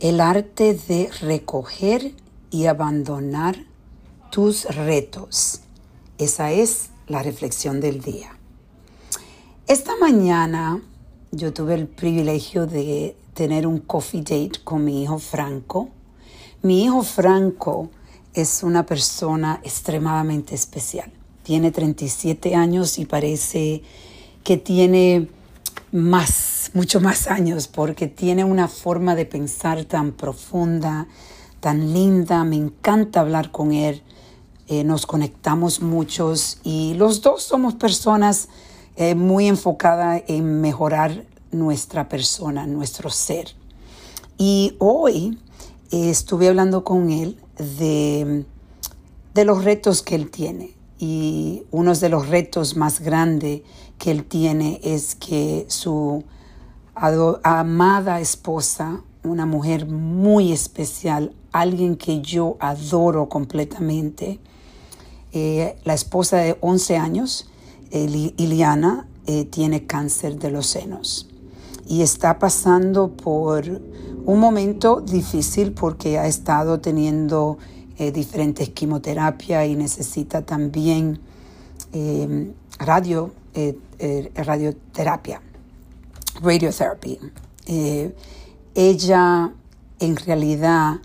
[0.00, 2.14] El arte de recoger
[2.50, 3.56] y abandonar
[4.30, 5.62] tus retos.
[6.18, 8.36] Esa es la reflexión del día.
[9.66, 10.80] Esta mañana
[11.32, 15.88] yo tuve el privilegio de tener un coffee date con mi hijo Franco.
[16.62, 17.90] Mi hijo Franco
[18.34, 21.12] es una persona extremadamente especial.
[21.42, 23.82] Tiene 37 años y parece
[24.44, 25.28] que tiene
[25.92, 31.06] más, mucho más años, porque tiene una forma de pensar tan profunda,
[31.60, 32.44] tan linda.
[32.44, 34.02] Me encanta hablar con él.
[34.66, 38.48] Eh, nos conectamos muchos y los dos somos personas
[38.96, 43.54] eh, muy enfocadas en mejorar nuestra persona, nuestro ser.
[44.36, 45.38] Y hoy
[45.90, 47.40] eh, estuve hablando con él
[47.78, 48.44] de,
[49.34, 50.74] de los retos que él tiene.
[50.98, 53.62] Y uno de los retos más grandes
[53.98, 56.24] que él tiene es que su
[57.42, 64.38] amada esposa, una mujer muy especial, alguien que yo adoro completamente,
[65.32, 67.48] eh, la esposa de 11 años,
[67.90, 71.28] Iliana, eh, tiene cáncer de los senos
[71.88, 73.64] y está pasando por
[74.26, 77.56] un momento difícil porque ha estado teniendo
[77.96, 81.18] eh, diferentes quimioterapias y necesita también
[81.92, 85.40] em, radio, eh, eh, radioterapia,
[86.40, 87.18] radiotherapy.
[88.74, 89.52] ella
[89.98, 91.00] en realidad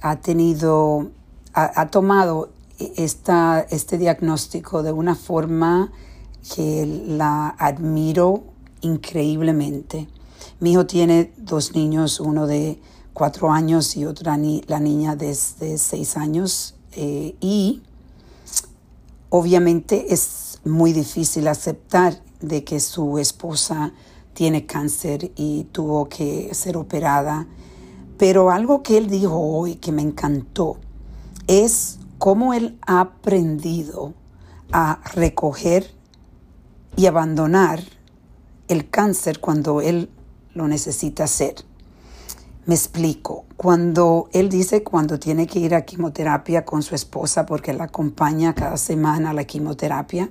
[0.00, 1.10] ha tenido,
[1.52, 2.50] ha, tomado
[2.96, 5.92] esta, este diagnóstico de una forma
[6.54, 8.44] que la admiro
[8.80, 10.08] increíblemente.
[10.58, 12.80] Mi hijo tiene dos niños, uno de
[13.12, 16.74] cuatro años y otra la niña de, seis años.
[16.92, 17.82] Eh, y
[19.28, 23.92] obviamente es muy difícil aceptar de que su esposa
[24.32, 27.46] tiene cáncer y tuvo que ser operada.
[28.18, 30.78] Pero algo que él dijo hoy que me encantó
[31.46, 34.14] es cómo él ha aprendido
[34.72, 35.90] a recoger
[36.96, 37.82] y abandonar
[38.68, 40.10] el cáncer cuando él
[40.54, 41.64] lo necesita hacer.
[42.66, 43.46] Me explico.
[43.56, 48.54] Cuando él dice cuando tiene que ir a quimioterapia con su esposa porque la acompaña
[48.54, 50.30] cada semana a la quimioterapia,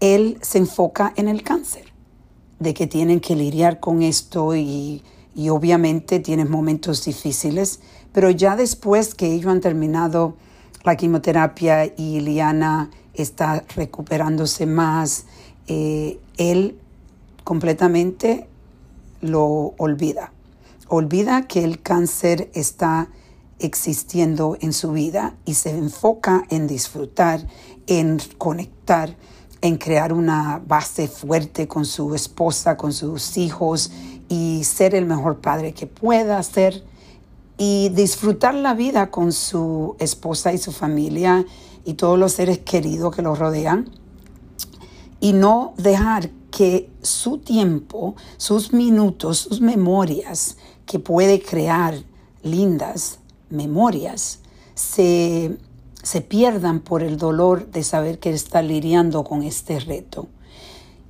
[0.00, 1.89] él se enfoca en el cáncer,
[2.60, 5.02] de que tienen que lidiar con esto y,
[5.34, 7.80] y obviamente tienen momentos difíciles,
[8.12, 10.36] pero ya después que ellos han terminado
[10.84, 15.26] la quimioterapia y Liana está recuperándose más,
[15.66, 16.78] eh, él
[17.44, 18.48] completamente
[19.20, 20.32] lo olvida.
[20.88, 23.08] Olvida que el cáncer está
[23.58, 27.46] existiendo en su vida y se enfoca en disfrutar,
[27.86, 29.16] en conectar,
[29.62, 33.90] en crear una base fuerte con su esposa, con sus hijos
[34.28, 36.82] y ser el mejor padre que pueda ser
[37.58, 41.44] y disfrutar la vida con su esposa y su familia
[41.84, 43.90] y todos los seres queridos que lo rodean.
[45.20, 50.56] Y no dejar que su tiempo, sus minutos, sus memorias
[50.86, 51.94] que puede crear
[52.42, 53.18] lindas
[53.50, 54.38] memorias,
[54.74, 55.58] se,
[56.02, 60.28] se pierdan por el dolor de saber que está lidiando con este reto.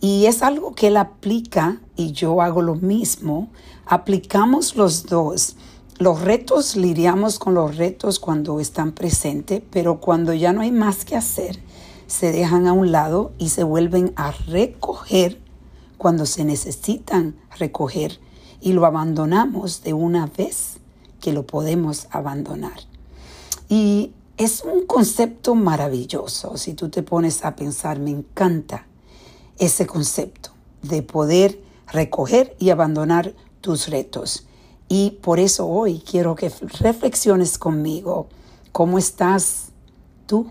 [0.00, 3.48] Y es algo que él aplica y yo hago lo mismo.
[3.86, 5.56] Aplicamos los dos.
[5.98, 11.04] Los retos lidiamos con los retos cuando están presentes, pero cuando ya no hay más
[11.04, 11.58] que hacer,
[12.06, 15.40] se dejan a un lado y se vuelven a recoger
[15.98, 18.20] cuando se necesitan recoger
[18.60, 20.78] y lo abandonamos de una vez
[21.20, 22.80] que lo podemos abandonar.
[23.68, 28.86] Y es un concepto maravilloso, si tú te pones a pensar, me encanta
[29.58, 30.50] ese concepto
[30.82, 34.46] de poder recoger y abandonar tus retos.
[34.88, 38.28] Y por eso hoy quiero que reflexiones conmigo
[38.70, 39.72] cómo estás
[40.26, 40.50] tú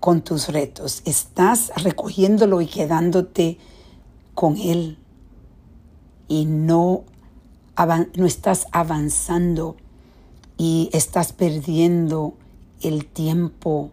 [0.00, 1.00] con tus retos.
[1.06, 3.58] Estás recogiéndolo y quedándote
[4.34, 4.98] con Él
[6.28, 7.04] y no,
[8.14, 9.76] no estás avanzando
[10.58, 12.34] y estás perdiendo
[12.82, 13.90] el tiempo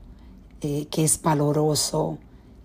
[0.62, 2.18] eh, que es valoroso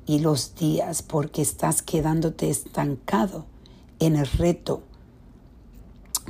[0.07, 3.47] y los días porque estás quedándote estancado
[3.99, 4.83] en el reto.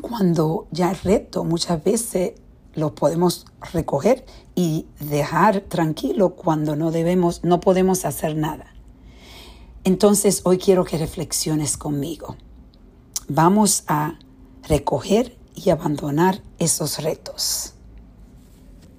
[0.00, 2.32] Cuando ya el reto muchas veces
[2.74, 8.74] lo podemos recoger y dejar tranquilo cuando no debemos, no podemos hacer nada.
[9.84, 12.36] Entonces hoy quiero que reflexiones conmigo.
[13.28, 14.18] Vamos a
[14.68, 17.74] recoger y abandonar esos retos.